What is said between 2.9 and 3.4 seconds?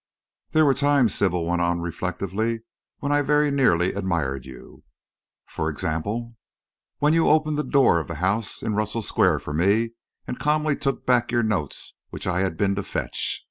"when I